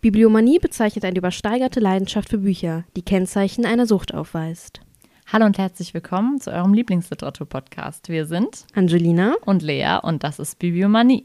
[0.00, 4.80] Bibliomanie bezeichnet eine übersteigerte Leidenschaft für Bücher, die Kennzeichen einer Sucht aufweist.
[5.30, 8.08] Hallo und herzlich willkommen zu eurem Lieblingsliteratur-Podcast.
[8.08, 11.24] Wir sind Angelina und Lea und das ist Bibliomanie.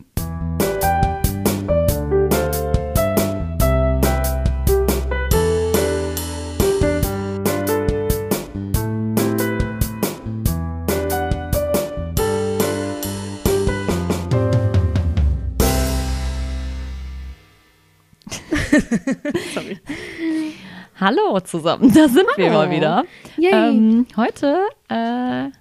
[21.06, 22.38] Hallo zusammen, da sind Hallo.
[22.38, 23.04] wir mal wieder.
[23.38, 24.58] Ähm, heute
[24.90, 25.52] äh,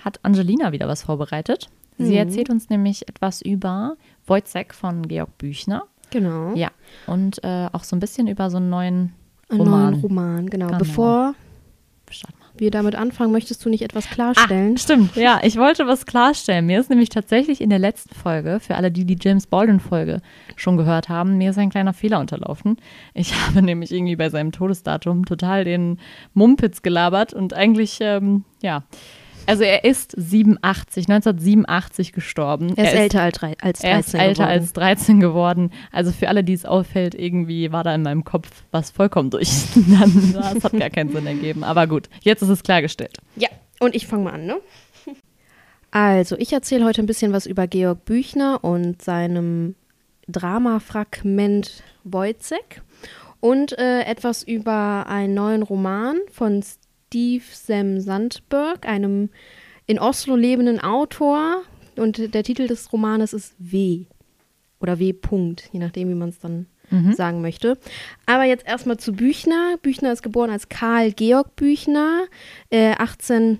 [0.00, 1.68] hat Angelina wieder was vorbereitet.
[1.98, 2.16] Sie mhm.
[2.16, 5.84] erzählt uns nämlich etwas über Wojciech von Georg Büchner.
[6.10, 6.52] Genau.
[6.56, 6.72] Ja,
[7.06, 9.12] und äh, auch so ein bisschen über so einen neuen
[9.52, 9.60] Roman.
[9.60, 10.66] Einen neuen Roman, genau.
[10.66, 10.78] genau.
[10.78, 11.34] Bevor
[12.60, 14.74] wir damit anfangen, möchtest du nicht etwas klarstellen?
[14.76, 16.66] Ah, stimmt, ja, ich wollte was klarstellen.
[16.66, 20.20] Mir ist nämlich tatsächlich in der letzten Folge, für alle, die die James Baldwin-Folge
[20.56, 22.76] schon gehört haben, mir ist ein kleiner Fehler unterlaufen.
[23.14, 25.98] Ich habe nämlich irgendwie bei seinem Todesdatum total den
[26.34, 28.84] Mumpitz gelabert und eigentlich, ähm, ja,
[29.48, 32.74] also er ist 87, 1987 gestorben.
[32.76, 33.22] Er ist, er ist älter
[33.60, 34.50] als 13 Er ist älter geworden.
[34.50, 35.70] als 13 geworden.
[35.90, 40.52] Also für alle, die es auffällt, irgendwie war da in meinem Kopf was vollkommen durcheinander.
[40.54, 41.64] Das hat gar keinen Sinn ergeben.
[41.64, 43.16] Aber gut, jetzt ist es klargestellt.
[43.36, 43.48] Ja,
[43.80, 44.56] und ich fange mal an, ne?
[45.90, 49.74] Also, ich erzähle heute ein bisschen was über Georg Büchner und seinem
[50.28, 52.82] Dramafragment Wojcek
[53.40, 56.62] und äh, etwas über einen neuen Roman von
[57.08, 59.30] Steve Sam Sandberg, einem
[59.86, 61.62] in Oslo lebenden Autor.
[61.96, 64.04] Und der Titel des Romanes ist W.
[64.78, 65.12] Oder W.
[65.12, 67.14] -Punkt, je nachdem, wie man es dann mhm.
[67.14, 67.78] sagen möchte.
[68.26, 69.76] Aber jetzt erstmal zu Büchner.
[69.82, 72.26] Büchner ist geboren als Karl Georg Büchner,
[72.70, 73.58] äh, 18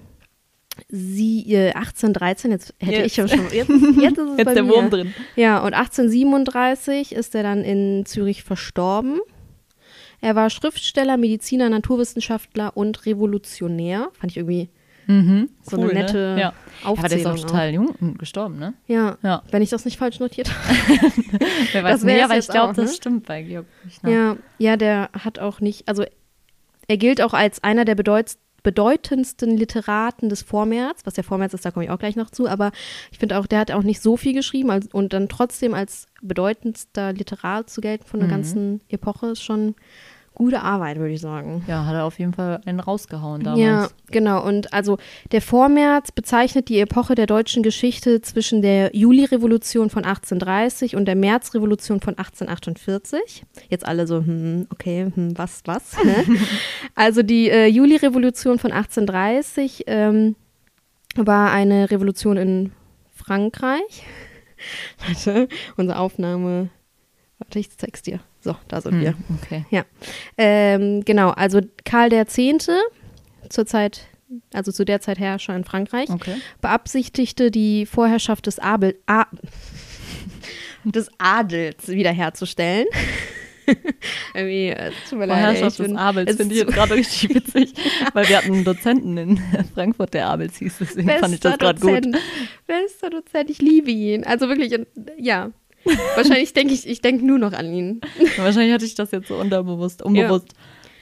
[0.89, 3.07] sie, äh, 1813, jetzt hätte yes.
[3.07, 3.69] ich ja schon, jetzt,
[4.01, 4.75] jetzt ist es jetzt bei der mir.
[4.75, 5.15] Wurm drin.
[5.35, 9.19] Ja, und 1837 ist er dann in Zürich verstorben.
[10.21, 14.11] Er war Schriftsteller, Mediziner, Naturwissenschaftler und Revolutionär.
[14.19, 14.69] Fand ich irgendwie
[15.07, 16.01] mhm, so cool, eine ne?
[16.01, 16.41] nette ne?
[16.41, 16.49] ja.
[16.85, 16.99] Aufzählung.
[16.99, 18.75] Aber der ist auch total jung gestorben, ne?
[18.87, 19.43] Ja, ja.
[19.51, 20.79] wenn ich das nicht falsch notiert habe.
[21.73, 22.97] Wer weiß das mehr, aber ich glaube, das ne?
[22.97, 23.67] stimmt bei Georg
[24.05, 26.05] Ja, ja, der hat auch nicht, also
[26.89, 31.65] er gilt auch als einer der bedeutendsten bedeutendsten Literaten des Vormärz, was der Vormärz ist,
[31.65, 32.73] da komme ich auch gleich noch zu, aber
[33.11, 36.07] ich finde auch, der hat auch nicht so viel geschrieben als, und dann trotzdem als
[36.23, 38.33] bedeutendster Literat zu gelten von der mhm.
[38.33, 39.75] ganzen Epoche ist schon
[40.39, 41.65] gute Arbeit, würde ich sagen.
[41.67, 43.61] Ja, hat er auf jeden Fall einen rausgehauen damals.
[43.61, 44.43] Ja, genau.
[44.43, 44.97] Und also
[45.33, 51.17] der Vormärz bezeichnet die Epoche der deutschen Geschichte zwischen der Julirevolution von 1830 und der
[51.17, 53.45] Märzrevolution von 1848.
[53.69, 55.97] Jetzt alle so, hm, okay, hm, was, was?
[56.95, 60.37] also die äh, Julirevolution von 1830 ähm,
[61.17, 62.73] war eine Revolution in
[63.13, 64.07] Frankreich.
[65.07, 66.71] Warte, unsere Aufnahme.
[67.39, 68.21] Warte, ich zeig's dir.
[68.41, 69.15] So, da sind hm, wir.
[69.43, 69.65] Okay.
[69.71, 69.85] Ja.
[70.37, 72.39] Ähm, genau, also Karl X.
[73.49, 74.07] zur Zeit,
[74.55, 76.37] also zu der Zeit Herrscher in Frankreich, okay.
[76.61, 79.27] beabsichtigte die Vorherrschaft des, Abel, A
[80.85, 82.87] des Adels wiederherzustellen.
[84.35, 87.75] Irgendwie, äh, tut mir leid, Vorherrschaft des Abels finde ich jetzt gerade richtig witzig,
[88.15, 89.43] weil wir hatten einen Dozenten in
[89.75, 92.17] Frankfurt, der Abels hieß, deswegen Bester fand ich das gerade gut.
[92.67, 94.25] Bester Dozent, ich liebe ihn.
[94.25, 94.79] Also wirklich,
[95.19, 95.51] ja,
[96.17, 98.01] Wahrscheinlich denke ich, ich denke nur noch an ihn.
[98.37, 100.55] Wahrscheinlich hatte ich das jetzt so unterbewusst, unbewusst.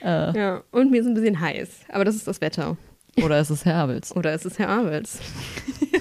[0.02, 0.30] Ja.
[0.30, 0.38] Äh.
[0.38, 1.68] ja, und mir ist ein bisschen heiß.
[1.88, 2.76] Aber das ist das Wetter.
[3.22, 4.14] Oder ist es Herr Abels?
[4.14, 5.18] Oder ist es Herr Abels?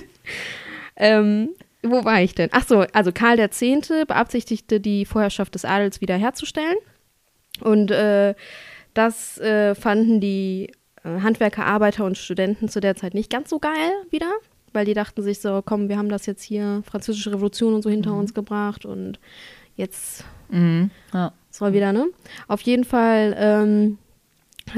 [0.98, 1.50] ähm,
[1.82, 2.50] wo war ich denn?
[2.52, 3.62] Ach so, also Karl X.
[4.08, 6.76] beabsichtigte, die Vorherrschaft des Adels wiederherzustellen.
[7.62, 8.36] Und äh,
[8.94, 10.72] das äh, fanden die
[11.04, 14.32] äh, Handwerker, Arbeiter und Studenten zu der Zeit nicht ganz so geil wieder
[14.76, 17.90] weil die dachten sich so, komm, wir haben das jetzt hier, Französische Revolution und so
[17.90, 18.20] hinter mhm.
[18.20, 19.20] uns gebracht und
[19.76, 20.92] jetzt mhm.
[21.14, 21.32] ja.
[21.50, 22.08] soll wieder, ne?
[22.48, 23.98] Auf jeden Fall ähm,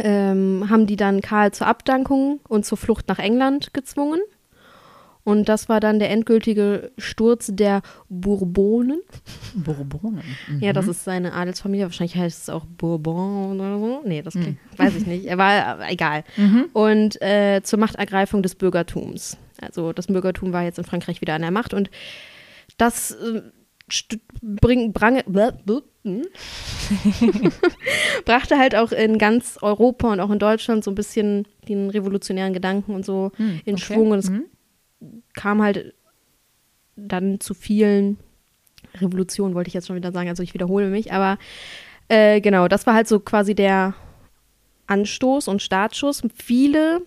[0.01, 4.19] ähm, haben die dann Karl zur Abdankung und zur Flucht nach England gezwungen.
[5.23, 9.01] Und das war dann der endgültige Sturz der Bourbonen.
[9.55, 10.23] Bourbonen?
[10.47, 10.59] Mhm.
[10.61, 11.83] Ja, das ist seine Adelsfamilie.
[11.83, 14.01] Wahrscheinlich heißt es auch Bourbon oder so.
[14.05, 14.55] Nee, das mhm.
[14.77, 15.25] weiß ich nicht.
[15.25, 16.23] Er war äh, egal.
[16.37, 16.69] Mhm.
[16.71, 19.37] Und äh, zur Machtergreifung des Bürgertums.
[19.61, 21.89] Also das Bürgertum war jetzt in Frankreich wieder an der Macht und
[22.77, 23.41] das äh,
[24.41, 25.21] bring, brang,
[26.03, 26.25] hm?
[28.25, 32.53] brachte halt auch in ganz Europa und auch in Deutschland so ein bisschen den revolutionären
[32.53, 33.83] Gedanken und so hm, in okay.
[33.83, 34.45] Schwung und es mhm.
[35.33, 35.93] kam halt
[36.95, 38.17] dann zu vielen
[38.95, 41.37] Revolutionen, wollte ich jetzt schon wieder sagen, also ich wiederhole mich, aber
[42.09, 43.93] äh, genau, das war halt so quasi der
[44.87, 46.23] Anstoß und Startschuss.
[46.33, 47.01] Viele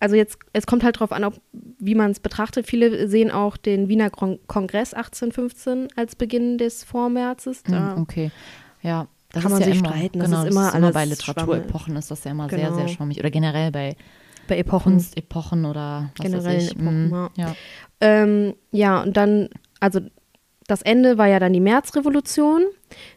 [0.00, 2.66] also jetzt, es kommt halt darauf an, ob, wie man es betrachtet.
[2.66, 7.62] Viele sehen auch den Wiener Kongress 1815 als Beginn des Vormärzes.
[7.62, 8.30] Da, hm, okay,
[8.82, 9.06] ja.
[9.32, 11.04] Das Kann ist man ja sich immer, streiten, das genau, ist immer das alles bei
[11.04, 12.74] Literaturepochen ist das ja immer sehr, Genau.
[12.74, 13.20] sehr schwammig.
[13.20, 13.94] Oder generell bei
[14.48, 14.94] bei Epochen.
[14.94, 16.72] Kunstepochen oder was Generellen weiß ich.
[16.72, 17.30] Epochen, Mhm, ja.
[17.36, 17.54] ja.
[18.00, 19.48] Ähm, ja, und dann,
[19.78, 20.00] also
[20.66, 22.62] das Ende war ja dann die Märzrevolution.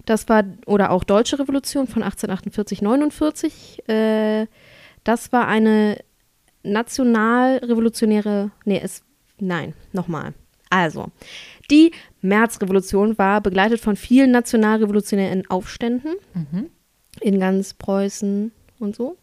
[0.05, 3.89] Das war, oder auch Deutsche Revolution von 1848, 49.
[3.89, 4.45] Äh,
[5.03, 5.97] das war eine
[6.63, 9.03] nationalrevolutionäre, nee, es,
[9.39, 10.33] nein, nochmal.
[10.69, 11.07] Also,
[11.69, 16.69] die Märzrevolution war begleitet von vielen nationalrevolutionären Aufständen Mhm.
[17.21, 19.17] in ganz Preußen und so.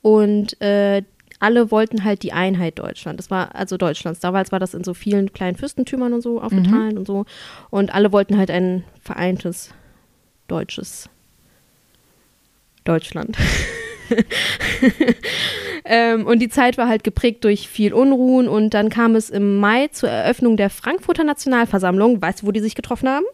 [0.00, 1.02] Und äh,
[1.38, 3.18] alle wollten halt die Einheit Deutschland.
[3.18, 4.20] Das war also Deutschlands.
[4.20, 7.24] Damals war das in so vielen kleinen Fürstentümern und so aufgeteilt und so.
[7.70, 9.72] Und alle wollten halt ein vereintes
[10.48, 11.08] deutsches
[12.84, 13.36] Deutschland.
[15.84, 19.56] ähm, und die Zeit war halt geprägt durch viel Unruhen und dann kam es im
[19.58, 22.20] Mai zur Eröffnung der Frankfurter Nationalversammlung.
[22.20, 23.24] Weißt du, wo die sich getroffen haben?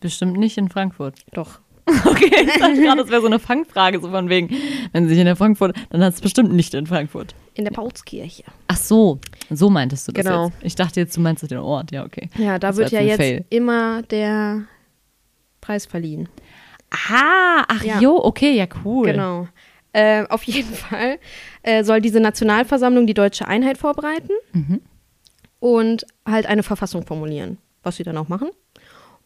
[0.00, 1.16] Bestimmt nicht in Frankfurt.
[1.32, 1.60] Doch.
[2.06, 4.50] Okay, ich dachte gerade, das wäre so eine Fangfrage, so von wegen,
[4.92, 7.34] wenn sie sich in der Frankfurt, dann hat es bestimmt nicht in Frankfurt.
[7.54, 8.44] In der Paulskirche.
[8.68, 9.18] Ach so,
[9.50, 10.46] so meintest du das Genau.
[10.46, 10.56] jetzt.
[10.62, 12.30] Ich dachte jetzt, du meinst den Ort, ja, okay.
[12.38, 13.44] Ja, da Das wird ja jetzt Fail.
[13.50, 14.62] immer der
[15.60, 16.28] Preis verliehen.
[17.10, 17.98] Ah, ach Ja.
[18.00, 19.06] jo, okay, ja, cool.
[19.06, 19.48] Genau.
[19.92, 21.18] Äh, auf jeden Fall
[21.62, 24.80] äh, soll diese Nationalversammlung die deutsche Einheit vorbereiten Mhm.
[25.60, 28.48] und halt eine Verfassung formulieren, was sie dann auch machen.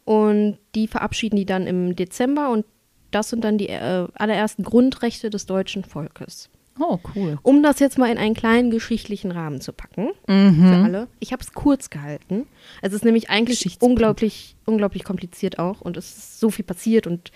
[0.04, 2.64] Und die verabschieden die dann im Dezember und
[3.10, 6.48] das sind dann die äh, allerersten Grundrechte des deutschen Volkes.
[6.78, 7.38] Oh, cool.
[7.42, 10.84] Um das jetzt mal in einen kleinen geschichtlichen Rahmen zu packen, für Mhm.
[10.84, 11.08] alle.
[11.20, 12.46] Ich habe es kurz gehalten.
[12.82, 17.06] Es ist nämlich eigentlich unglaublich, unglaublich kompliziert auch und es ist so viel passiert.
[17.06, 17.30] Und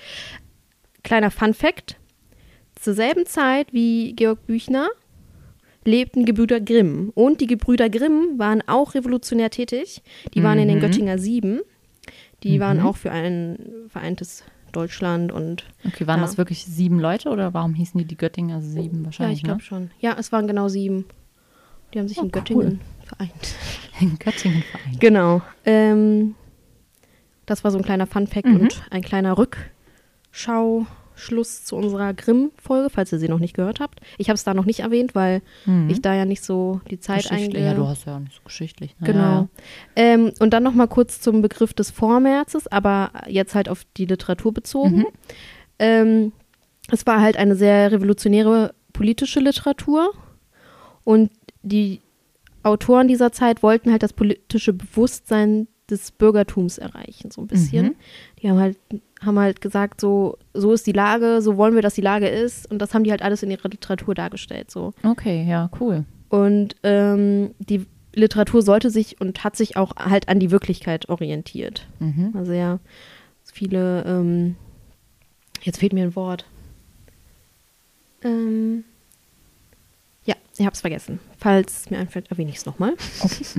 [1.03, 1.97] kleiner Fun Fact:
[2.81, 4.89] Zur selben Zeit wie Georg Büchner
[5.85, 7.11] lebten Gebrüder Grimm.
[7.15, 10.03] Und die Gebrüder Grimm waren auch revolutionär tätig.
[10.35, 10.83] Die waren in den Mhm.
[10.83, 11.61] Göttinger Sieben.
[12.43, 12.87] Die waren Mhm.
[12.87, 16.27] auch für ein vereintes Deutschland und Okay, waren Ja.
[16.27, 19.39] das wirklich sieben Leute oder warum hießen die die Göttinger sieben ja, wahrscheinlich?
[19.39, 19.91] ich glaube schon.
[20.01, 21.07] Ja, es waren genau sieben.
[21.93, 22.31] Die haben sich Oh, in cool.
[22.33, 23.31] Göttingen vereint.
[24.01, 24.01] ne?
[24.01, 25.01] In Göttingen vereint.
[25.01, 25.43] Genau.
[25.67, 26.35] Ähm,
[27.47, 28.61] das war so ein kleiner Funfact Mhm.
[28.61, 29.33] und ein kleiner
[31.21, 34.01] Rückschau-Schluss zu unserer Grimm-Folge, falls ihr sie noch nicht gehört habt.
[34.19, 35.91] Ich habe es da noch nicht erwähnt, weil Mhm.
[35.91, 37.67] ich da ja nicht so die Zeit Geschichtlich, einge...
[37.67, 38.95] ja, du hast ja auch nicht so geschichtlich.
[39.01, 39.07] Ne?
[39.07, 39.21] Genau.
[39.21, 39.49] Ja,
[39.97, 44.07] Ähm, und dann noch mal kurz zum Begriff des Vormärzes, aber jetzt halt auf die
[44.07, 44.97] Literatur bezogen.
[44.99, 45.07] Mhm.
[45.79, 46.33] Ähm,
[46.91, 50.13] es war halt eine sehr revolutionäre politische Literatur
[51.05, 51.31] und
[51.63, 52.01] die
[52.63, 57.87] Autoren dieser Zeit wollten halt das politische Bewusstsein des Bürgertums erreichen, so ein bisschen.
[57.87, 57.95] Mhm.
[58.41, 58.79] Die haben halt,
[59.21, 62.71] haben halt gesagt, so, so ist die Lage, so wollen wir, dass die Lage ist.
[62.71, 64.71] Und das haben die halt alles in ihrer Literatur dargestellt.
[64.71, 64.93] So.
[65.03, 66.05] Okay, ja, cool.
[66.29, 71.87] Und ähm, die Literatur sollte sich und hat sich auch halt an die Wirklichkeit orientiert.
[71.99, 72.33] Mhm.
[72.35, 72.79] Also ja,
[73.53, 74.57] viele, ähm,
[75.63, 76.45] jetzt fehlt mir ein Wort.
[78.23, 78.85] Ähm,
[80.25, 81.21] ja, ich hab's vergessen.
[81.39, 82.95] Falls es mir einfällt, erwähne ich es nochmal.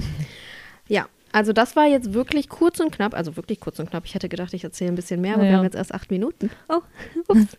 [0.88, 4.06] ja, also das war jetzt wirklich kurz und knapp, also wirklich kurz und knapp.
[4.06, 5.50] Ich hätte gedacht, ich erzähle ein bisschen mehr, aber Ja.
[5.52, 6.50] wir haben jetzt erst acht Minuten.
[6.70, 6.82] Oh,
[7.30, 7.58] ups.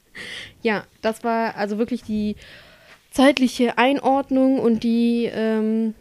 [0.63, 2.37] ja, das war also wirklich die
[3.11, 5.95] zeitliche Einordnung und die ähm,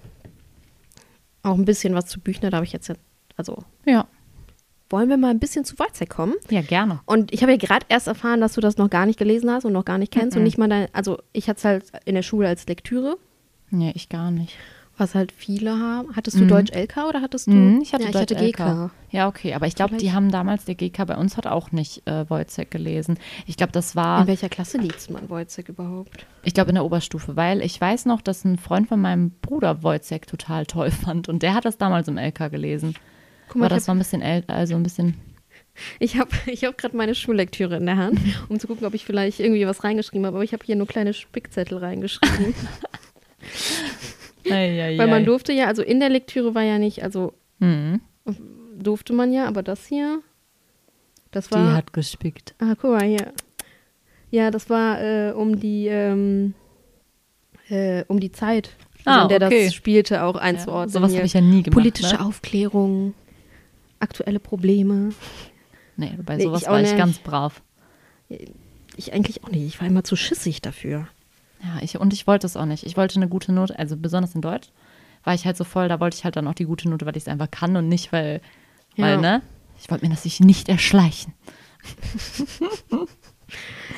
[1.43, 2.91] auch ein bisschen was zu Büchner, da habe ich jetzt,
[3.35, 4.07] also Ja,
[4.89, 6.35] wollen wir mal ein bisschen zu Weizsäck kommen?
[6.49, 6.99] ja, gerne.
[7.05, 9.65] Und ich habe ja gerade erst erfahren, dass du das noch gar nicht gelesen hast
[9.65, 10.45] und noch gar nicht kennst und Mhm.
[10.45, 13.17] nicht mal dein, also ich hatte es halt in der Schule als Lektüre,
[13.73, 14.57] Nee, ich gar nicht.
[15.01, 16.15] Was halt viele haben.
[16.15, 16.47] Hattest du Mhm.
[16.47, 17.51] Deutsch LK oder hattest du?
[17.51, 18.91] Mhm, ich hatte ja, ich hatte GK.
[19.09, 22.07] Ja, okay, aber ich glaube, die haben damals, der GK bei uns hat auch nicht
[22.07, 23.17] äh, Wojciech gelesen.
[23.45, 26.25] Ich glaube, das In war, welcher Klasse liest man Wojciech überhaupt?
[26.43, 29.83] ich glaube, in der Oberstufe, weil ich weiß noch, dass ein Freund von meinem Bruder
[29.83, 32.95] Wojciech total toll fand und der hat das damals im LK gelesen.
[33.49, 35.15] Guck mal, Aber das war habe ein bisschen älter, also ein bisschen,
[35.99, 39.03] ich hab, ich hab gerade meine Schullektüre in der Hand, um zu gucken, ob ich
[39.03, 40.37] vielleicht irgendwie was reingeschrieben habe.
[40.37, 42.53] Aber ich habe hier nur kleine Spickzettel reingeschrieben.
[44.49, 48.01] ei, ei, Weil man durfte ja, also in der Lektüre war ja nicht, also Mhm.
[48.77, 50.21] durfte man ja, aber das hier,
[51.31, 51.73] das Die war.
[51.73, 52.55] hat gespickt.
[52.59, 53.33] Ah, guck mal hier.
[54.31, 56.53] Ja, das war äh, um die ähm,
[57.69, 58.71] äh, um die Zeit,
[59.05, 59.65] Ah, in der okay.
[59.65, 60.89] das spielte, auch Ja, einzuordnen.
[60.89, 61.19] sowas hier.
[61.19, 61.73] habe ich ja nie gemacht.
[61.77, 62.25] Politische ne?
[62.25, 63.13] Aufklärung,
[63.99, 65.09] aktuelle Probleme.
[65.97, 66.97] Nee, bei Nee, sowas ich auch war ich nicht.
[66.97, 67.61] ganz brav.
[68.97, 69.63] Ich eigentlich auch nicht.
[69.65, 71.07] Ich war immer zu schissig dafür.
[71.63, 72.85] Ja, ich, und ich wollte es auch nicht.
[72.85, 74.69] Ich wollte eine gute Note, also besonders in Deutsch
[75.23, 77.15] war ich halt so voll, da wollte ich halt dann auch die gute Note, weil
[77.15, 78.41] ich es einfach kann und nicht, weil,
[78.95, 79.05] Ja.
[79.05, 79.41] weil, ne?
[79.79, 81.33] Ich wollte mir das sich nicht erschleichen.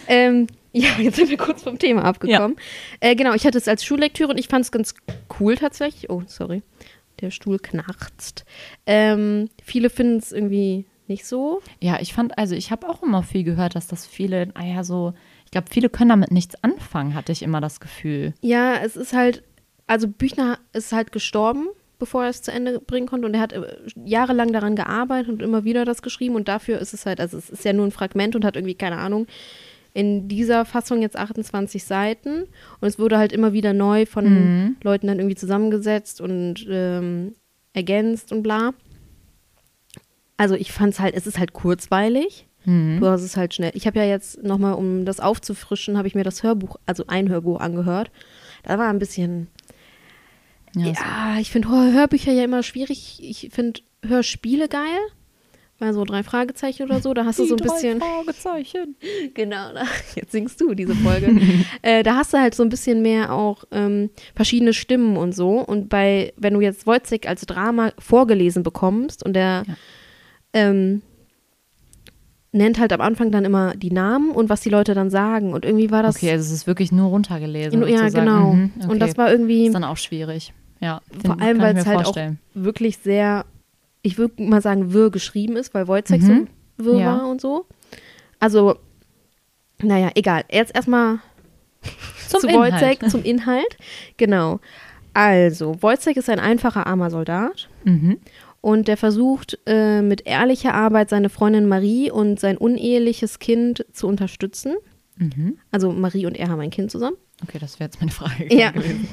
[0.07, 2.57] Ähm, ja, jetzt sind wir kurz vom Thema abgekommen.
[2.99, 4.95] Äh, genau, ich hatte es als Schullektüre und ich fand es ganz
[5.39, 6.09] cool tatsächlich.
[6.09, 6.63] Oh, sorry.
[7.21, 8.43] Der Stuhl knarzt.
[8.87, 11.61] Ähm, viele finden es irgendwie nicht so.
[11.79, 14.83] Ja, ich fand, also ich habe auch immer viel gehört, dass das viele, ah ja,
[14.83, 15.13] so,
[15.53, 18.33] glaube, viele können damit nichts anfangen, hatte ich immer das Gefühl.
[18.41, 19.43] Ja, es ist halt,
[19.87, 21.67] also Büchner ist halt gestorben,
[21.99, 23.61] bevor er es zu Ende bringen konnte und er hat äh,
[24.03, 27.49] jahrelang daran gearbeitet und immer wieder das geschrieben und dafür ist es halt, also es
[27.49, 29.27] ist ja nur ein Fragment und hat irgendwie, keine Ahnung,
[29.93, 32.43] in dieser Fassung jetzt 28 Seiten
[32.81, 34.75] und es wurde halt immer wieder neu von Mhm.
[34.83, 37.35] Leuten dann irgendwie zusammengesetzt und ähm,
[37.73, 38.73] ergänzt und bla.
[40.35, 42.47] Also ich fand es halt, es ist halt kurzweilig.
[42.65, 42.99] Mhm.
[42.99, 43.71] Du hast es halt schnell.
[43.73, 47.29] Ich habe ja jetzt nochmal, um das aufzufrischen, habe ich mir das Hörbuch, also ein
[47.29, 48.11] Hörbuch angehört.
[48.63, 49.47] Da war ein bisschen,
[50.75, 53.19] Ja, ja, ich finde Hör Hörbücher ja immer schwierig.
[53.21, 54.99] Ich finde Hörspiele geil.
[55.79, 57.99] Weil so drei Fragezeichen oder so, da hast du so ein bisschen.
[57.99, 58.95] Fragezeichen.
[59.33, 61.35] Genau, da- jetzt singst du diese Folge.
[61.81, 65.59] äh, da hast du halt so ein bisschen mehr auch ähm, verschiedene Stimmen und so.
[65.59, 69.75] Und bei, wenn du jetzt Wojcik als Drama vorgelesen bekommst und der Ja.
[70.53, 71.01] ähm,
[72.53, 75.51] nennt halt am Anfang dann immer die Namen und was die Leute dann sagen.
[75.53, 76.15] Und irgendwie war das.
[76.15, 77.81] Okay, also es ist wirklich nur runtergelesen.
[77.81, 78.13] ja, sozusagen.
[78.25, 78.53] genau.
[78.53, 80.53] Mhm, Und das war irgendwie ist dann auch schwierig.
[80.79, 82.15] Ja, vor allem, weil es halt auch
[82.53, 83.45] wirklich sehr,
[84.01, 86.47] ich würde mal sagen, wirr geschrieben ist, weil Wojcik Mhm.
[86.77, 87.05] so wirr Ja.
[87.17, 87.65] war und so.
[88.39, 88.75] Also,
[89.81, 90.43] naja, egal.
[90.51, 91.19] Jetzt erstmal
[92.27, 93.09] Zum zu Inhalt.
[93.11, 93.77] Zum Inhalt.
[94.17, 94.59] Genau.
[95.13, 98.17] Also, Wojcik ist ein einfacher armer Soldat Mhm.
[98.63, 104.07] Und der versucht äh, mit ehrlicher Arbeit seine Freundin Marie und sein uneheliches Kind zu
[104.07, 104.75] unterstützen.
[105.17, 105.57] Mhm.
[105.69, 107.17] Also Marie und er haben ein Kind zusammen.
[107.43, 108.71] Okay, das wäre jetzt meine Frage Ja.
[108.71, 109.05] gewesen.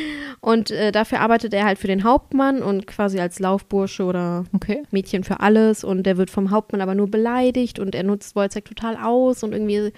[0.40, 4.82] Und äh, dafür arbeitet er halt für den Hauptmann und quasi als Laufbursche oder Okay.
[4.90, 5.84] Mädchen für alles.
[5.84, 9.52] Und der wird vom Hauptmann aber nur beleidigt und er nutzt Wojcik total aus und
[9.52, 9.92] irgendwie,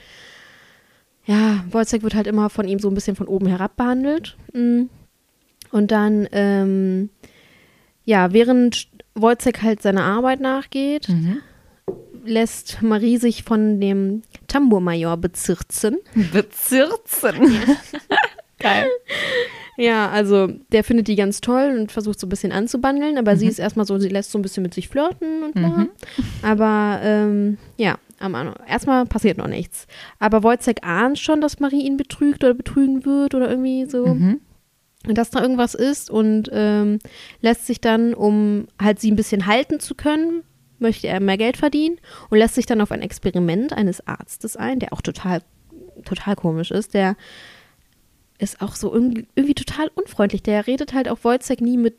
[1.26, 4.36] ja, Wojcik wird halt immer von ihm so ein bisschen von oben herab behandelt.
[4.54, 4.84] Mm.
[5.72, 7.10] Und dann, ähm,
[8.04, 8.88] ja, während
[9.22, 11.38] Wojcik halt seiner Arbeit nachgeht, Mhm.
[12.24, 15.98] lässt Marie sich von dem Tambourmajor bezirzen.
[16.32, 17.34] Bezirzen.
[18.58, 18.86] Geil.
[19.78, 23.46] Ja, also der findet die ganz toll und versucht so ein bisschen anzubandeln, aber sie
[23.46, 25.54] ist erstmal so, sie lässt so ein bisschen mit sich flirten und.
[25.56, 25.88] Mhm.
[26.42, 29.86] Aber ähm, ja, am Anfang, erstmal passiert noch nichts.
[30.18, 34.06] Aber Wojciech ahnt schon, dass Marie ihn betrügt oder betrügen wird oder irgendwie so.
[34.08, 34.40] Mhm.
[35.04, 36.98] Dass da irgendwas ist und ähm,
[37.40, 40.42] lässt sich dann, um halt sie ein bisschen halten zu können,
[40.78, 44.78] möchte er mehr Geld verdienen und lässt sich dann auf ein Experiment eines Arztes ein,
[44.78, 45.42] der auch total,
[46.04, 46.94] total komisch ist.
[46.94, 47.16] Der
[48.38, 50.42] ist auch so irgendwie, total unfreundlich.
[50.42, 51.96] Der redet halt auch Wojciech nie mit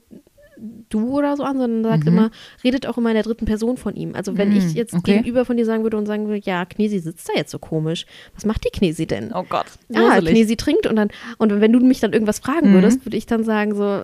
[0.90, 2.14] du oder so an, sondern sagt Mhm.
[2.14, 2.32] immer,
[2.64, 4.14] redet auch immer in der dritten Person von ihm.
[4.16, 5.16] Also wenn Mhm, ich jetzt okay.
[5.18, 8.06] gegenüber von dir sagen würde und sagen würde, ja, Knesi sitzt da jetzt so komisch.
[8.36, 9.32] Was macht die Knesi denn?
[9.34, 9.66] Oh Gott.
[9.90, 10.30] Ja, gruselig.
[10.34, 12.74] Knesi trinkt und dann, und wenn du mich dann irgendwas fragen Mhm.
[12.74, 14.04] würdest, würde ich dann sagen, so,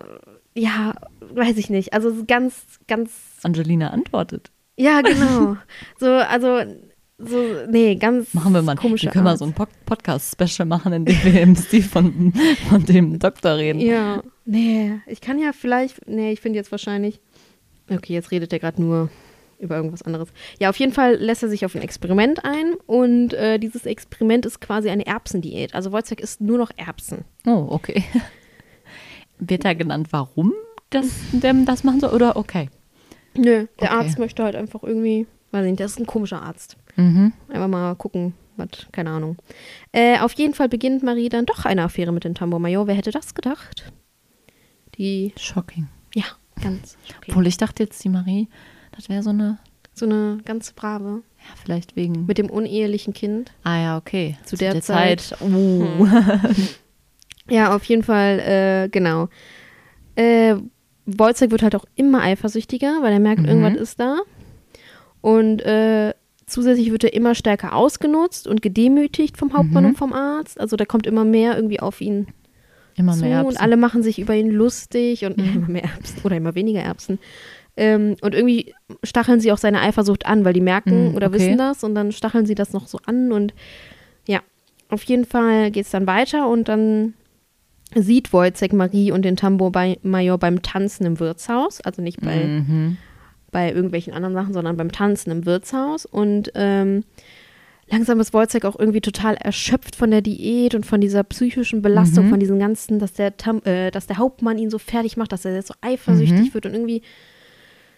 [0.56, 1.94] ja, weiß ich nicht.
[1.94, 3.12] Also so ganz, ganz,
[3.44, 4.50] Angelina antwortet.
[4.78, 5.56] ja, genau.
[6.00, 6.62] so, also,
[7.20, 7.38] so,
[7.70, 8.76] nee, ganz Machen wir mal.
[8.76, 9.40] komische Wir können mal Art.
[9.40, 12.34] so ein Pod- Podcast-Special machen, in dem wir im Stil von,
[12.70, 13.80] von dem Doktor reden.
[13.80, 17.20] Ja, nee, ich kann ja vielleicht, nee, ich finde jetzt wahrscheinlich,
[17.90, 19.10] okay, jetzt redet er gerade nur
[19.60, 20.30] über irgendwas anderes.
[20.60, 24.46] Ja, auf jeden Fall lässt er sich auf ein Experiment ein und äh, dieses Experiment
[24.46, 25.74] ist quasi eine Erbsendiät.
[25.74, 27.26] Also Wojciech isst nur noch Erbsen.
[27.48, 28.04] Oh, okay.
[29.40, 30.54] Wird da genannt, warum
[30.92, 32.12] das, der das machen soll?
[32.14, 32.70] Oder okay.
[33.36, 33.98] Nö, der Okay.
[34.06, 36.78] Arzt möchte halt einfach irgendwie, weiß ich nicht, das ist ein komischer Arzt.
[36.98, 37.32] Mhm.
[37.50, 39.38] Einfach mal gucken, was, keine Ahnung.
[39.92, 42.86] Äh, auf jeden Fall beginnt Marie dann doch eine Affäre mit dem Tambour Major.
[42.88, 43.92] Wer hätte das gedacht?
[44.98, 45.88] Die, Shocking.
[46.16, 46.26] ja,
[46.62, 47.30] ganz, okay.
[47.30, 48.48] Obwohl ich dachte jetzt, die Marie,
[48.96, 49.60] das wäre so eine,
[49.94, 52.26] so eine ganz brave, ja, vielleicht wegen.
[52.26, 53.52] mit dem unehelichen Kind.
[53.64, 54.38] ah ja, okay.
[54.44, 55.22] Zu der Zeit.
[55.22, 55.42] Zeit.
[55.42, 56.08] Uh.
[57.50, 59.30] Ja, auf jeden Fall, äh, genau.
[60.16, 60.56] Äh,
[61.06, 63.48] Wojciech wird halt auch immer eifersüchtiger, weil er merkt, Mhm.
[63.48, 64.18] irgendwas ist da.
[65.22, 66.14] Und äh,
[66.48, 69.90] zusätzlich wird er immer stärker ausgenutzt und gedemütigt vom Hauptmann Mhm.
[69.92, 70.60] und vom Arzt.
[70.60, 72.28] Also da kommt immer mehr irgendwie auf ihn
[72.96, 73.62] Immer zu mehr und Erbsen.
[73.62, 75.44] alle machen sich über ihn lustig und Mhm.
[75.56, 77.20] immer mehr Erbsen oder immer weniger Erbsen.
[77.80, 78.74] Ähm, und irgendwie
[79.04, 81.36] stacheln sie auch seine Eifersucht an, weil die merken Mhm, oder okay.
[81.36, 83.54] wissen das und dann stacheln sie das noch so an und
[84.28, 84.40] ja,
[84.90, 87.14] auf jeden Fall geht es dann weiter und dann
[87.94, 92.98] sieht Wojciech Marie und den Tambour-Major beim Tanzen im Wirtshaus, also nicht bei, Mhm.
[93.52, 97.04] Bei irgendwelchen anderen Sachen, sondern beim Tanzen im Wirtshaus und ähm,
[97.90, 102.26] langsam ist Wojciech auch irgendwie total erschöpft von der Diät und von dieser psychischen Belastung,
[102.26, 102.30] Mhm.
[102.32, 105.46] von diesen ganzen, dass der, Tam äh, dass der Hauptmann ihn so fertig macht, dass
[105.46, 106.54] er jetzt so eifersüchtig Mhm.
[106.54, 107.02] wird und irgendwie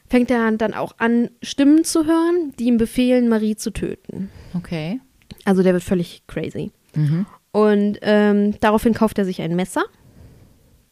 [0.08, 4.30] fängt er dann auch an, Stimmen zu hören, die ihm befehlen, Marie zu töten.
[4.56, 5.00] Okay.
[5.46, 6.72] Also der wird völlig crazy.
[6.96, 7.26] Mhm.
[7.52, 9.84] Und ähm, daraufhin kauft er sich ein Messer.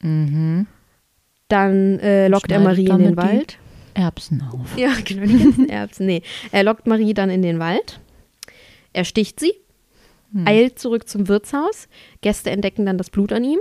[0.01, 0.67] Mhm.
[1.47, 3.57] Dann äh, lockt er Marie in den Wald.
[3.97, 4.77] Erbsen auf.
[4.77, 6.05] Ja, genau, die ganzen Erbsen.
[6.05, 7.99] Nee, er lockt Marie dann in den Wald.
[8.93, 9.53] Er sticht sie,
[10.45, 11.87] eilt zurück zum Wirtshaus.
[12.21, 13.59] Gäste entdecken dann das Blut an ihm.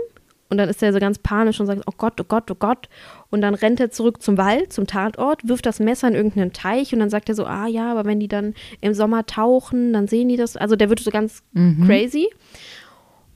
[0.49, 2.88] Und dann ist er so ganz panisch und sagt, oh Gott, oh Gott, oh Gott.
[3.31, 6.93] Und dann rennt er zurück zum Wald, zum Tatort, wirft das Messer in irgendeinen Teich
[6.93, 10.07] und dann sagt er so, ah ja, aber wenn die dann im Sommer tauchen, dann
[10.07, 10.57] sehen die das.
[10.57, 11.43] Also der wird so ganz
[11.85, 12.28] crazy.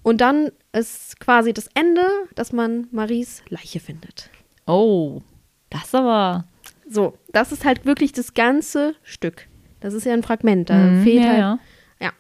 [0.03, 2.03] Und dann ist quasi das Ende,
[2.35, 4.31] dass man Maries Leiche findet.
[4.67, 5.23] Oh,
[5.69, 6.45] das aber.
[6.93, 9.47] So, das ist halt wirklich das ganze Stück.
[9.79, 10.69] Das ist ja ein Fragment.
[10.71, 11.39] Da Mhm, fehlt ja, halt.
[11.39, 11.59] ja.
[12.01, 12.13] Ja.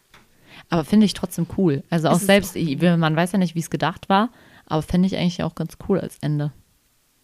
[0.68, 1.82] Aber finde ich trotzdem cool.
[1.90, 4.30] Also auch selbst, ich, man weiß ja nicht, wie es gedacht war,
[4.66, 6.52] aber finde ich eigentlich auch ganz cool als Ende.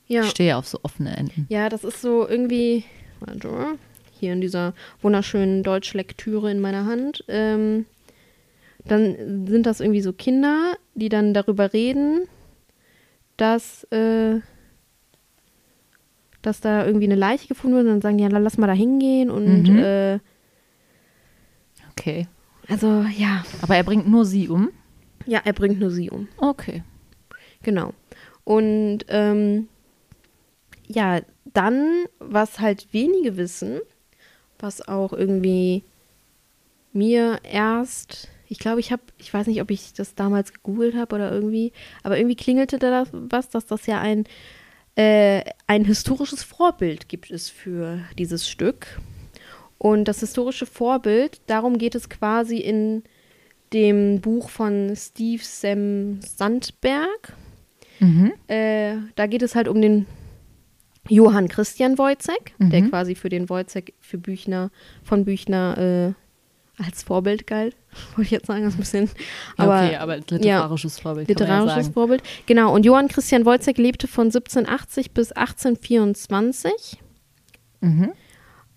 [0.08, 0.22] Ja.
[0.24, 1.46] Ich stehe auf so offene Enden.
[1.48, 2.84] ja, das ist so irgendwie.
[3.20, 3.78] Warte.
[4.18, 4.72] Hier in dieser
[5.02, 7.22] wunderschönen Deutschlektüre in meiner Hand.
[7.28, 7.86] Ähm,
[8.84, 12.26] dann sind das irgendwie so Kinder, die dann darüber reden,
[13.36, 14.40] dass, äh,
[16.46, 18.72] dass da irgendwie eine Leiche gefunden wird und dann sagen, die, ja, lass mal da
[18.72, 19.78] hingehen und Mhm.
[19.78, 20.18] äh,
[21.92, 22.26] Okay.
[22.68, 24.70] also ja, Aber er bringt nur sie um.
[25.26, 26.28] ja, er bringt nur sie um.
[26.36, 26.82] Okay.
[27.62, 27.92] Genau.
[28.44, 29.68] Und ähm,
[30.86, 31.20] ja,
[31.52, 33.80] dann, was halt wenige wissen,
[34.58, 35.82] was auch irgendwie
[36.92, 41.14] mir erst, ich glaube, ich habe, ich weiß nicht, ob ich das damals gegoogelt habe
[41.16, 41.72] oder irgendwie,
[42.02, 44.24] aber irgendwie klingelte da was, dass das ja ein,
[44.96, 49.00] äh, ein historisches Vorbild gibt es für dieses Stück.
[49.78, 53.02] Und das historische Vorbild, darum geht es quasi in
[53.72, 57.34] dem Buch von Steve Sam Sandberg.
[58.00, 58.32] Mhm.
[58.48, 60.06] Äh, da geht es halt um den
[61.08, 62.90] Johann Christian Wojcek, der Mhm.
[62.90, 64.70] quasi für den Wojcek für Büchner,
[65.04, 66.25] von Büchner äh,
[66.84, 67.74] als Vorbild galt.
[68.16, 69.04] Wollte ich jetzt sagen, das ein bisschen.
[69.58, 71.28] Ja, Aber, okay, aber literarisches Vorbild.
[71.28, 71.92] kann man literarisches ja.
[71.92, 72.22] Vorbild.
[72.46, 76.98] Genau, und Johann Christian Wojcek lebte von 1780 bis 1824
[77.80, 78.10] Mhm.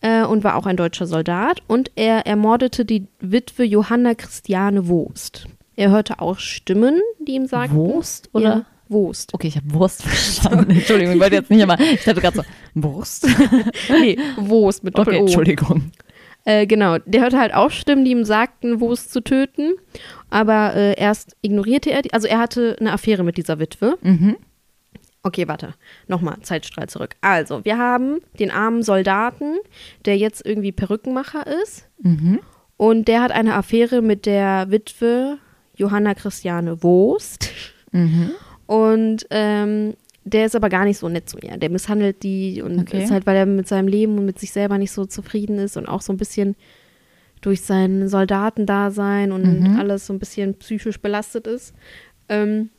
[0.02, 1.62] äh, und war auch ein deutscher Soldat.
[1.68, 5.46] Und er ermordete die Witwe Johanna Christiane Wurst.
[5.76, 7.76] Er hörte auch Stimmen, die ihm sagten.
[7.76, 8.44] Wurst oder?
[8.50, 9.34] Ja, Wurst.
[9.34, 10.72] Okay, ich habe Wurst verstanden.
[10.72, 11.80] Entschuldigung, ich wollte jetzt nicht immer.
[11.80, 12.44] Ich hatte gerade so,
[12.76, 13.28] Wurst?
[13.90, 15.26] Nee, Wurst mit Okay, Doppel-O.
[15.26, 15.92] Entschuldigung.
[16.50, 19.74] Äh, genau, der hörte halt auch Stimmen, die ihm sagten, Wurst zu töten.
[20.32, 22.12] Aber äh, erst ignorierte er die.
[22.12, 24.00] Also er hatte eine Affäre mit dieser Witwe.
[24.02, 24.36] Mhm.
[25.22, 25.76] Okay, warte.
[26.08, 27.18] Nochmal, Zeitstrahl zurück.
[27.22, 29.58] Also, wir haben den armen Soldaten,
[30.06, 31.88] der jetzt irgendwie Perückenmacher ist.
[32.02, 32.40] Mhm.
[32.78, 35.38] Und der hat eine Affäre mit der Witwe
[35.76, 37.52] Johanna Christiane Wurst.
[37.92, 38.32] Mhm.
[38.66, 39.94] Und ähm,
[40.30, 41.58] der ist aber gar nicht so nett zu ihr.
[41.58, 43.04] Der misshandelt die und Okay.
[43.04, 45.78] ist halt, weil er mit seinem Leben und mit sich selber nicht so zufrieden ist
[45.78, 46.56] und auch so ein bisschen
[47.42, 49.80] durch sein Soldatendasein und Mhm.
[49.80, 51.74] alles so ein bisschen psychisch belastet ist.
[52.28, 52.70] Ähm,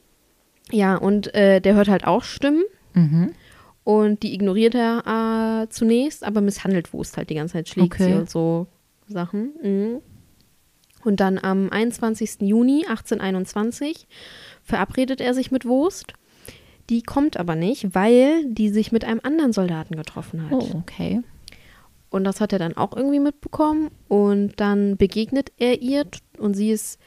[0.71, 2.63] ja, und äh, der hört halt auch Stimmen
[2.95, 3.31] Mhm.
[3.85, 8.05] und die ignoriert er äh, zunächst, aber misshandelt Wurst halt die ganze Zeit, schlägt Okay.
[8.05, 8.67] sie und so
[9.09, 9.51] Sachen.
[9.63, 10.01] Mhm.
[11.03, 12.43] Und dann am 21.
[12.43, 14.07] Juni 1821
[14.63, 16.13] verabredet er sich mit Wurst.
[16.91, 20.53] Die kommt aber nicht, weil die sich mit einem anderen Soldaten getroffen hat.
[20.53, 21.23] Oh, okay.
[22.11, 23.91] Und das hat er dann auch irgendwie mitbekommen.
[24.09, 26.05] Und dann begegnet er ihr
[26.39, 26.99] und sie ist,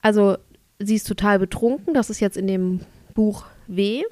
[0.00, 0.36] also
[0.78, 1.92] sie ist total betrunken.
[1.94, 2.80] Das ist jetzt in dem
[3.14, 4.02] Buch W.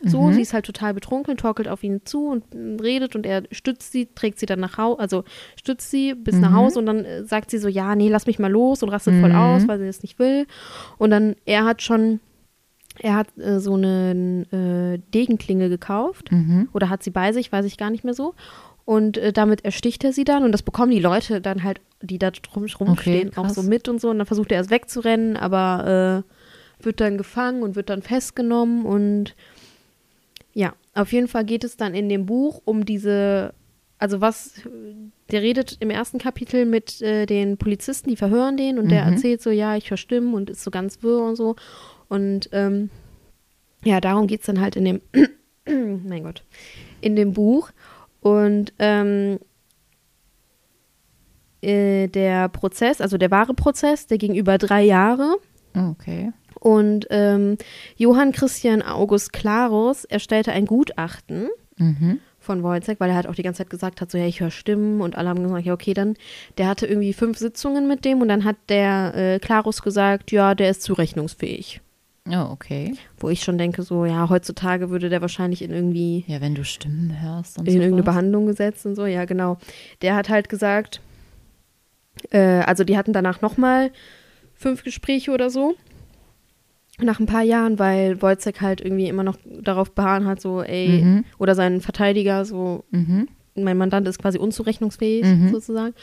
[0.00, 0.32] So, Mhm.
[0.34, 3.90] sie ist halt total betrunken, torkelt auf ihn zu und mm, redet und er stützt
[3.90, 5.24] sie, trägt sie dann nach Hause, also
[5.56, 6.56] stützt sie bis nach Mhm.
[6.56, 9.14] Hause und dann äh, sagt sie so, ja, nee, lass mich mal los und rastet
[9.20, 9.34] voll Mhm.
[9.34, 10.46] aus, weil sie das nicht will.
[10.98, 12.20] Und dann, er hat schon,
[13.00, 16.68] er hat äh, so eine äh, Degenklinge gekauft Mhm.
[16.72, 18.34] oder hat sie bei sich, weiß ich gar nicht mehr so.
[18.84, 22.18] Und äh, damit ersticht er sie dann und das bekommen die Leute dann halt, die
[22.18, 23.54] da drum rumstehen, auch krass.
[23.56, 24.08] so mit und so.
[24.10, 26.24] Und dann versucht er erst wegzurennen, aber
[26.80, 28.86] äh, wird dann gefangen und wird dann festgenommen.
[28.86, 29.34] Und
[30.54, 33.52] ja, auf jeden Fall geht es dann in dem Buch um diese,
[33.98, 34.54] also was,
[35.30, 39.12] der redet im ersten Kapitel mit äh, den Polizisten, die verhören den und der Mhm.
[39.12, 41.56] erzählt so, ja, ich höre Stimmen und ist so ganz wirr und so.
[42.08, 42.90] Und ähm,
[43.84, 45.00] ja, darum geht es dann halt in dem,
[46.08, 46.42] mein Gott,
[47.00, 47.70] in dem Buch.
[48.20, 49.38] Und ähm,
[51.60, 55.36] äh, der Prozess, also der wahre Prozess, der ging über drei Jahre.
[55.74, 56.32] Okay.
[56.60, 57.56] Und ähm,
[57.96, 61.48] Johann Christian August Klarus erstellte ein Gutachten
[61.80, 62.18] Mhm.
[62.40, 64.50] von Wojcek, weil er halt auch die ganze Zeit gesagt hat, so ja, ich höre
[64.50, 66.14] Stimmen und alle haben gesagt, ja, okay, dann,
[66.56, 70.56] der hatte irgendwie fünf Sitzungen mit dem und dann hat der äh, Klarus gesagt, ja,
[70.56, 71.80] der ist zurechnungsfähig.
[72.30, 72.94] Oh, okay.
[73.18, 76.64] Wo ich schon denke, so, ja, heutzutage würde der wahrscheinlich in irgendwie Ja, wenn du
[76.64, 78.14] Stimmen hörst und in irgendeine sowas.
[78.14, 79.58] Behandlung gesetzt und so, ja, genau.
[80.02, 81.00] Der hat halt gesagt,
[82.30, 83.90] äh, also die hatten danach nochmal
[84.54, 85.74] fünf Gespräche oder so.
[87.00, 91.00] Nach ein paar Jahren, weil Wojcek halt irgendwie immer noch darauf beharren hat, so, ey,
[91.04, 91.24] Mhm.
[91.38, 93.28] oder sein Verteidiger, so, Mhm.
[93.64, 95.48] Mein Mandant ist quasi unzurechnungsfähig Mhm.
[95.50, 95.94] sozusagen.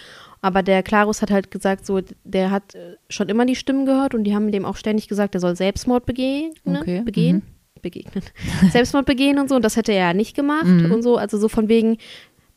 [0.41, 4.13] Aber der Klarus hat halt gesagt, so, der hat äh, schon immer die Stimmen gehört
[4.13, 7.41] und die haben dem auch ständig gesagt, er soll Selbstmord begehen, Okay, begehen,
[7.81, 8.23] begegnen,
[8.71, 9.55] Selbstmord begehen und so.
[9.55, 10.91] Und das hätte er ja nicht gemacht Mhm.
[10.91, 11.17] und so.
[11.17, 11.97] Also so von wegen,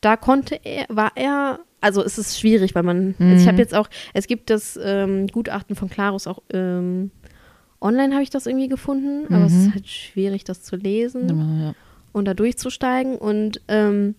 [0.01, 3.49] da konnte er, war er, also es ist schwierig, weil man, also ich Mhm.
[3.49, 7.11] habe jetzt auch, es gibt das ähm, Gutachten von Klarus auch, ähm,
[7.81, 9.61] online habe ich das irgendwie gefunden, aber es Mhm.
[9.69, 11.75] ist halt schwierig, das zu lesen ja.
[12.13, 13.17] und da durchzusteigen.
[13.17, 14.15] Und ähm,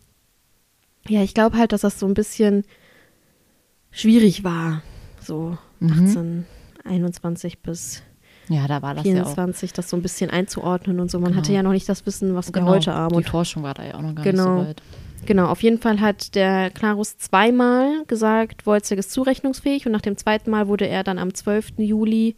[1.10, 2.64] ja, ich glaube halt, dass das so ein bisschen
[3.92, 4.82] schwierig war.
[5.22, 6.06] So Mhm.
[6.08, 6.46] 18,
[6.86, 8.04] 21 bis
[8.52, 9.34] ja, da war das ja auch.
[9.36, 11.20] 24, das so ein bisschen einzuordnen und so.
[11.20, 11.42] Man Genau.
[11.44, 13.10] hatte ja noch nicht das Wissen, was wir Genau, heute haben.
[13.10, 14.56] die Und Forschung war da ja auch noch gar Genau.
[14.56, 14.82] nicht so weit.
[15.28, 20.18] genau, auf jeden Fall hat der Klarus zweimal gesagt, Wojciech ist zurechnungsfähig und nach dem
[20.18, 21.74] zweiten Mal wurde er dann am 12.
[21.78, 22.36] Juli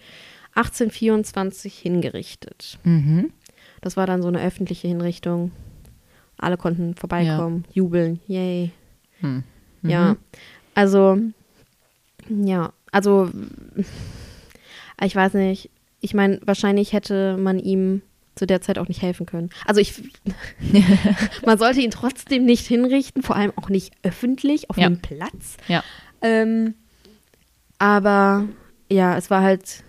[0.55, 2.77] 1824 hingerichtet.
[2.83, 3.31] Mhm.
[3.79, 5.51] Das war dann so eine öffentliche Hinrichtung.
[6.41, 8.71] Alle konnten vorbeikommen, jubeln, yay.
[9.21, 9.43] Hm.
[9.83, 10.17] Ja,
[10.75, 11.17] also,
[12.29, 13.29] ja, also,
[15.03, 15.69] ich weiß nicht.
[16.01, 18.01] Ich meine, wahrscheinlich hätte man ihm
[18.35, 19.49] zu der Zeit auch nicht helfen können.
[19.65, 20.01] Also ich,
[21.45, 24.87] man sollte ihn trotzdem nicht hinrichten, vor allem auch nicht öffentlich auf Ja.
[24.87, 25.57] einem Platz.
[25.67, 25.83] Ja.
[26.21, 26.73] Ähm,
[27.77, 28.45] aber
[28.89, 29.83] ja, es war halt,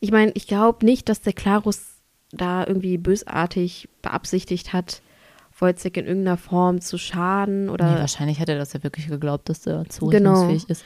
[0.00, 1.82] ich meine, ich glaube nicht, dass der Klarus
[2.32, 5.02] da irgendwie bösartig beabsichtigt hat,
[5.62, 9.48] Wojciech in irgendeiner Form zu schaden oder Nee, wahrscheinlich hat er das ja wirklich geglaubt,
[9.48, 9.84] dass Genau.
[9.84, 10.84] zurechnungsfähig ist.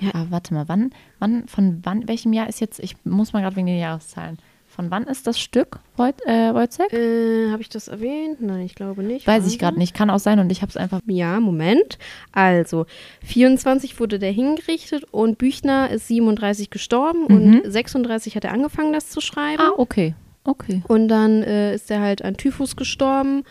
[0.00, 0.10] Ja.
[0.14, 3.54] Aber warte mal, wann, wann, von wann, welchem Jahr ist jetzt, ich muss mal gerade
[3.54, 6.92] wegen den Jahreszahlen, von wann ist das Stück, Woj, äh, Wojciech?
[6.92, 8.40] Äh, habe ich das erwähnt?
[8.40, 9.24] Nein, ich glaube nicht.
[9.24, 11.96] Weiß ich gerade nicht, kann auch sein und ich habe es einfach, Ja, Moment.
[12.32, 12.86] Also,
[13.22, 17.60] 24 wurde der hingerichtet und Büchner ist 37 gestorben Mhm.
[17.64, 19.62] und 36 hat er angefangen, das zu schreiben.
[19.62, 20.82] ah, okay, okay.
[20.88, 23.44] Und dann äh, ist er halt an Typhus gestorben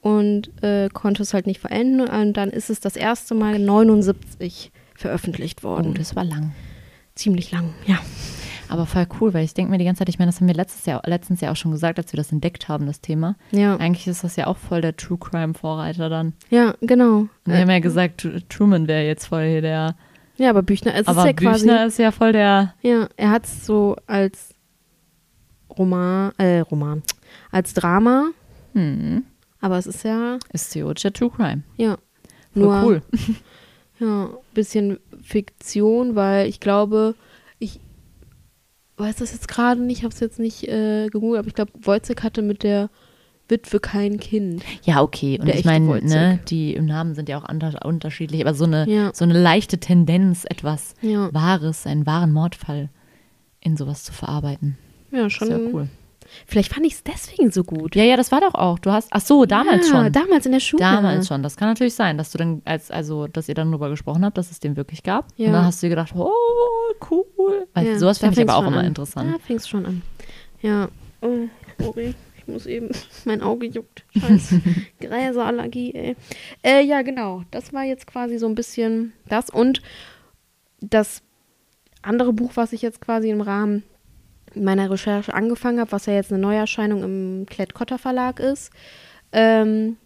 [0.00, 2.00] und äh, konnte es halt nicht verenden.
[2.00, 5.94] Und dann ist es das erste Mal 79 veröffentlicht Oh, worden.
[5.94, 6.52] das war lang.
[7.14, 7.98] Ziemlich lang, ja.
[8.68, 10.54] Aber voll cool, weil ich denke mir die ganze Zeit, ich meine, das haben wir
[10.54, 13.34] letztes Jahr, letztens ja auch schon gesagt, als wir das entdeckt haben, das Thema.
[13.50, 16.34] Ja, Eigentlich ist das ja auch voll der True Crime Vorreiter dann.
[16.50, 17.18] ja genau.
[17.22, 19.96] Und wir haben ja gesagt, Tru- Truman wäre jetzt voll hier der.
[20.36, 21.64] Ja, aber Büchner, es aber ist ja quasi.
[21.66, 22.74] Büchner ist ja voll der.
[22.80, 24.54] Ja, er hat es so als
[25.76, 27.02] Roman, äh, Roman,
[27.50, 28.30] als Drama,
[28.74, 29.24] Hm,
[29.60, 31.62] aber es ist ja, ist theoretisch der True Crime.
[31.76, 31.96] ja,
[32.52, 33.02] Voll nur, cool.
[34.00, 37.14] ja, bisschen Fiktion, weil ich glaube,
[37.58, 37.78] ich
[38.96, 42.22] weiß das jetzt gerade nicht, habe es jetzt nicht äh, gegoogelt, aber ich glaube, Wojciech
[42.22, 42.90] hatte mit der
[43.48, 44.62] Witwe kein Kind.
[44.84, 45.38] Ja, okay.
[45.40, 48.64] Und Der ich meine, ne, die im Namen sind ja auch unter unterschiedlich, aber so
[48.64, 49.10] eine, Ja.
[49.12, 52.90] so eine leichte Tendenz, etwas Ja, Wahres, einen wahren Mordfall
[53.60, 54.78] in sowas zu verarbeiten.
[55.10, 55.50] ja schon.
[55.50, 55.88] ja cool.
[56.46, 57.94] Vielleicht fand ich es deswegen so gut.
[57.96, 58.78] Ja, ja, das war doch auch.
[58.78, 60.12] Du hast, ach so, damals ja, schon.
[60.12, 60.82] Damals in der Schule.
[60.82, 61.42] Damals schon.
[61.42, 64.38] Das kann natürlich sein, dass du dann, als, also, dass ihr dann darüber gesprochen habt,
[64.38, 65.26] dass es den wirklich gab.
[65.36, 65.48] Ja.
[65.48, 66.30] Und dann hast du dir gedacht, oh,
[67.10, 67.66] cool.
[67.74, 68.86] Weil Ja, sowas da finde ich aber auch schon immer an.
[68.86, 69.34] interessant.
[69.34, 70.02] Da fing es schon an.
[70.62, 70.88] Ja.
[71.22, 71.46] Oh,
[71.80, 72.14] sorry.
[72.38, 72.88] Ich muss eben.
[73.24, 74.04] Mein Auge juckt.
[74.18, 74.60] Scheiße.
[75.00, 76.16] Gräserallergie, ey.
[76.62, 77.42] Äh, ja, genau.
[77.50, 79.50] Das war jetzt quasi so ein bisschen das.
[79.50, 79.82] Und
[80.80, 81.22] das
[82.02, 83.82] andere Buch, was ich jetzt quasi im Rahmen
[84.54, 88.70] meiner Recherche angefangen habe, was ja jetzt eine Neuerscheinung im Klett-Cotta Verlag ist,
[89.32, 89.96] ähm,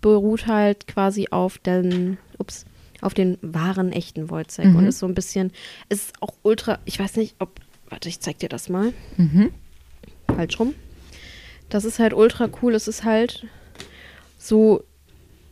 [0.00, 2.64] beruht halt quasi auf den, ups,
[3.00, 4.76] auf den wahren, echten Wojciech Mhm.
[4.76, 5.52] und ist so ein bisschen,
[5.88, 9.52] ist auch ultra, ich weiß nicht, ob, warte, ich zeig dir das mal, Mhm.
[10.34, 10.74] falsch rum.
[11.68, 13.46] Das ist halt ultra cool, es ist halt
[14.38, 14.84] so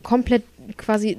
[0.03, 0.43] komplett
[0.77, 1.17] quasi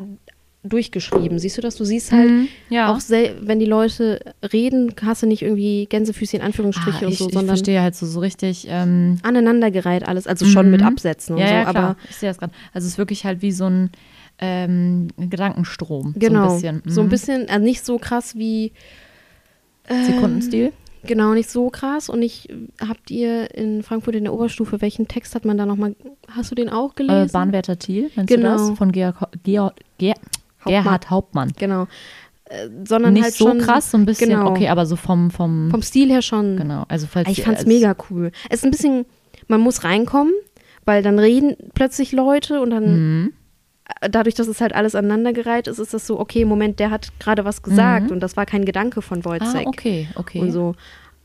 [0.69, 1.39] durchgeschrieben.
[1.39, 1.77] Siehst du das?
[1.77, 2.93] Du siehst halt Mhm, ja.
[2.93, 3.01] auch,
[3.41, 4.21] wenn die Leute
[4.53, 7.95] reden, hast du nicht irgendwie Gänsefüßchen, Anführungsstriche Ah, und ich, so, ich sondern verstehe halt
[7.97, 8.67] so, so richtig.
[8.71, 10.73] Ähm, aneinandergereiht alles, also schon Mhm.
[10.73, 11.77] mit Absätzen und ja, so, ja, klar.
[11.77, 12.53] aber ich sehe das gerade.
[12.73, 13.91] Also es ist wirklich halt wie so ein
[14.41, 16.15] ähm, Gedankenstrom.
[16.17, 16.83] genau, So ein bisschen.
[16.87, 17.11] so ein Mhm.
[17.11, 18.73] bisschen, also nicht so krass wie
[19.89, 20.73] ähm, Sekundenstil.
[21.05, 22.09] Genau, nicht so krass.
[22.09, 22.49] Und ich
[22.87, 25.95] habt ihr in Frankfurt in der Oberstufe, welchen Text hat man da nochmal,
[26.29, 27.33] hast du den auch Äh, gelesen?
[27.33, 28.53] Bahnwärter Thiel, meinst Genau.
[28.57, 28.79] du das?
[28.79, 30.15] Von Georg, Georg, Ger,
[30.61, 30.83] Hauptmann.
[30.85, 31.53] Gerhard Hauptmann.
[31.59, 31.87] Genau.
[32.45, 34.51] Äh, sondern Nicht halt so schon krass, so ein bisschen, genau.
[34.51, 36.57] okay, aber so vom, vom, vom Stil her schon.
[36.57, 36.85] genau.
[36.89, 38.31] Also falls Ich ihr- fand's es- mega cool.
[38.49, 39.05] Es ist ein bisschen,
[39.49, 40.33] man muss reinkommen,
[40.87, 43.33] weil dann reden plötzlich Leute und dann Mhm.
[44.11, 47.45] dadurch, dass es halt alles aneinandergereiht ist, ist das so, okay, Moment, der hat gerade
[47.45, 48.13] was gesagt Mhm.
[48.13, 50.41] und das war kein Gedanke von Ah, Wojciech okay, okay.
[50.41, 50.75] und so.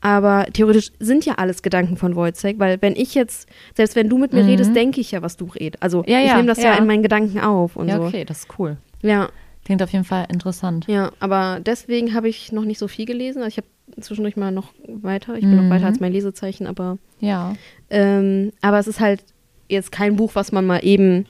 [0.02, 4.18] Aber theoretisch sind ja alles Gedanken von Wojciech, weil wenn ich jetzt, selbst wenn du
[4.18, 4.50] mit mir Mhm.
[4.50, 5.82] redest, denke ich ja, was du redest.
[5.82, 6.72] Also Ja, ich ja, nehme das ja.
[6.72, 6.76] ja.
[6.76, 8.02] in meinen Gedanken auf und Ja, so.
[8.04, 8.76] okay, das ist cool.
[9.04, 9.28] Ja,
[9.64, 10.86] Klingt auf jeden Fall interessant.
[10.88, 13.42] ja, aber deswegen habe ich noch nicht so viel gelesen.
[13.42, 15.34] Also ich habe zwischendurch mal noch weiter.
[15.36, 15.70] Ich bin noch Mhm.
[15.70, 17.54] weiter als mein Lesezeichen, aber Ja.
[17.90, 19.24] ähm, aber es ist halt
[19.68, 21.26] jetzt kein Buch, was man mal eben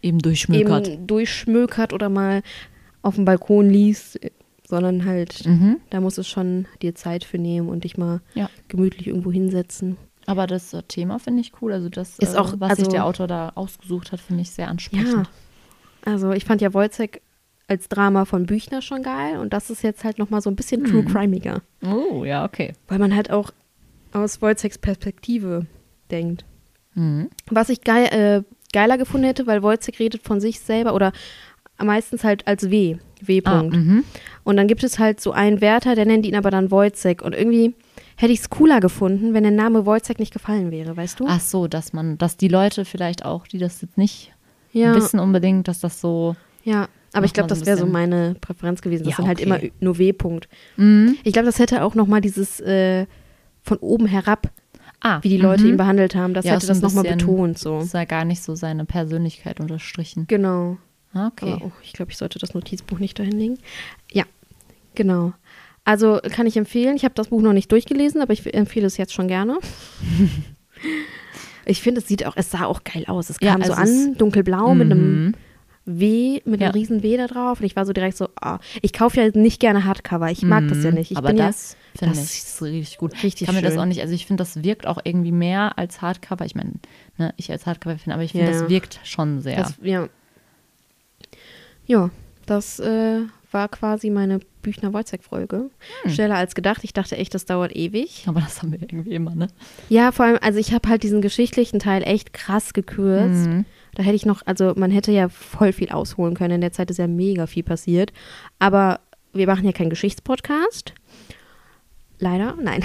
[0.00, 0.88] eben durchschmökert.
[0.88, 2.42] eben durchschmökert oder mal
[3.02, 4.18] auf dem Balkon liest,
[4.66, 5.76] sondern halt, Mhm.
[5.90, 8.48] da muss es schon dir Zeit für nehmen und dich mal Ja.
[8.68, 9.96] gemütlich irgendwo hinsetzen.
[10.26, 11.72] Aber das Thema finde ich cool.
[11.72, 14.50] Also das, Ist äh, auch- was sich also- der Autor da ausgesucht hat, finde ich
[14.50, 15.28] sehr Ja, ansprechend.
[16.04, 17.20] Also ich fand ja Wojciech
[17.68, 20.84] als Drama von Büchner schon geil und das ist jetzt halt nochmal so ein bisschen
[20.84, 21.08] true Mhm.
[21.08, 22.72] crimeiger, Oh, ja, okay.
[22.88, 23.50] weil man halt auch
[24.12, 25.66] aus Wojciechs Perspektive
[26.10, 26.44] denkt.
[26.94, 27.30] Mhm.
[27.50, 28.42] Was ich geil, äh,
[28.74, 31.12] geiler gefunden hätte, weil Wojciech redet von sich selber oder
[31.82, 33.40] meistens halt als W, W.
[33.44, 33.76] Ah, -Punkt.
[33.76, 34.04] mhm.
[34.44, 37.22] Und dann gibt es halt so einen Wärter, der nennt ihn aber dann Wojciech.
[37.22, 37.74] Und irgendwie
[38.16, 41.24] hätte ich es cooler gefunden, wenn der Name Wojciech nicht gefallen wäre, weißt du?
[41.28, 44.31] Ach so, dass man, dass die Leute vielleicht auch, die das jetzt nicht
[44.72, 46.36] ja, wissen unbedingt, dass das so.
[46.64, 46.88] ja.
[47.14, 49.04] Aber ich glaube, das wäre so meine Präferenz gewesen.
[49.04, 49.46] Das Ja, sind halt okay.
[49.46, 50.48] immer nur W-Punkt.
[50.78, 51.18] Mhm.
[51.24, 53.04] Ich glaube, das hätte auch nochmal dieses äh,
[53.62, 54.50] von oben herab,
[55.02, 55.70] Ah, wie die Leute mhm.
[55.70, 57.58] ihn behandelt haben, das Ja, hätte das nochmal betont.
[57.58, 57.80] So.
[57.80, 60.24] Das sei gar nicht so seine Persönlichkeit unterstrichen.
[60.26, 60.78] Genau.
[61.12, 61.52] Ah, Okay.
[61.52, 63.58] Aber, oh, ich glaube, ich sollte das Notizbuch nicht dahin legen.
[64.10, 64.24] Ja,
[64.94, 65.34] genau.
[65.84, 66.96] Also kann ich empfehlen.
[66.96, 69.58] Ich habe das Buch noch nicht durchgelesen, aber ich empfehle es jetzt schon gerne.
[71.66, 73.30] ich finde, es sieht auch, es sah auch geil aus.
[73.30, 75.34] Es Ja, kam so also es- an, dunkelblau mit einem Mhm.
[75.84, 76.68] W, mit Ja.
[76.68, 77.58] einem riesen W da drauf.
[77.58, 80.30] Und ich war so direkt so, ah, ich kaufe ja nicht gerne Hardcover.
[80.30, 80.98] Ich mag das ja Mhm.
[80.98, 81.10] nicht.
[81.10, 83.12] Ich Aber das finde das ich ist richtig gut.
[83.24, 83.80] richtig ich kann mir das schön.
[83.80, 86.44] auch nicht, also ich finde, das wirkt auch irgendwie mehr als Hardcover.
[86.44, 86.74] Ich meine,
[87.18, 88.52] ne, ich als Hardcover finde, aber ich finde, Ja.
[88.60, 89.56] das wirkt schon sehr.
[89.56, 90.08] Das, ja.
[91.86, 92.10] Ja,
[92.46, 95.70] das äh, war quasi meine Büchner-Wojciech-Folge.
[96.02, 96.10] Hm.
[96.10, 96.84] Schneller als gedacht.
[96.84, 98.24] Ich dachte echt, das dauert ewig.
[98.26, 99.48] aber das haben wir irgendwie immer, ne?
[99.88, 103.46] Ja, vor allem, also ich habe halt diesen geschichtlichen Teil echt krass gekürzt.
[103.46, 103.64] Mhm.
[103.94, 106.54] Da hätte ich noch, also man hätte ja voll viel ausholen können.
[106.54, 108.12] In der Zeit ist ja mega viel passiert.
[108.58, 109.00] Aber
[109.32, 110.94] wir machen ja keinen Geschichtspodcast.
[112.22, 112.84] Leider, nein.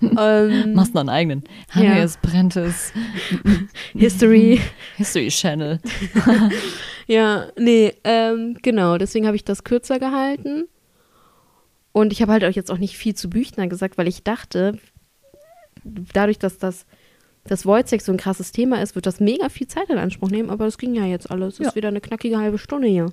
[0.16, 1.42] ähm, Machst noch einen eigenen.
[1.74, 1.80] Ja.
[1.90, 2.92] Hannes Brentes
[3.92, 4.60] History.
[4.96, 5.80] History Channel.
[7.10, 8.98] Ja, nee, ähm, genau.
[8.98, 10.68] Deswegen habe ich das kürzer gehalten.
[11.92, 14.78] Und ich habe halt euch jetzt auch nicht viel zu Büchner gesagt, weil ich dachte,
[15.84, 16.84] dadurch, dass das
[17.44, 20.50] dass Wojciech so ein krasses Thema ist, wird das mega viel Zeit in Anspruch nehmen,
[20.50, 21.54] aber das ging ja jetzt alles.
[21.54, 21.68] Es Ja.
[21.68, 23.06] ist wieder eine knackige halbe Stunde hier.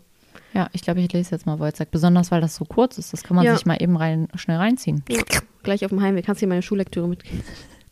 [0.55, 3.11] Ja, ich glaube, ich lese jetzt mal Wojciech, besonders weil das so kurz ist.
[3.11, 3.55] Das kann man Ja.
[3.55, 5.03] sich mal eben rein, schnell reinziehen.
[5.09, 5.21] Ja,
[5.63, 6.25] gleich auf dem Heimweg.
[6.25, 7.43] Kannst du dir meine Schullektüre mitgeben?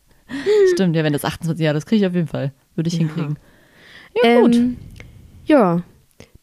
[0.72, 2.52] Stimmt, ja, wenn das 28 Jahre, das kriege ich auf jeden Fall.
[2.74, 3.38] Würde ich hinkriegen.
[4.22, 4.56] Ja, gut.
[4.56, 4.76] Ähm,
[5.44, 5.82] ja,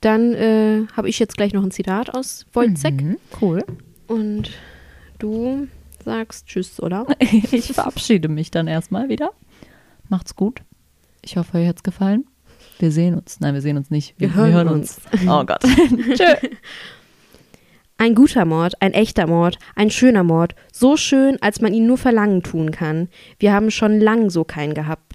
[0.01, 3.01] dann äh, habe ich jetzt gleich noch ein Zitat aus Wojciech.
[3.01, 3.65] Mhm, cool.
[4.07, 4.51] Und
[5.17, 5.67] du
[6.05, 7.07] sagst Tschüss, oder?
[7.19, 9.31] Ich verabschiede mich dann erstmal wieder.
[10.09, 10.61] Macht's gut.
[11.23, 12.25] Ich hoffe, euch hat's gefallen.
[12.81, 13.39] Wir sehen uns.
[13.39, 14.15] Nein, wir sehen uns nicht.
[14.17, 14.85] Wir hören
[15.27, 15.61] Oh Gott.
[16.15, 16.47] Tschö.
[17.97, 21.99] Ein guter Mord, ein echter Mord, ein schöner Mord, so schön, als man ihn nur
[21.99, 23.09] verlangen tun kann.
[23.37, 25.10] Wir haben schon lang so keinen gehabt.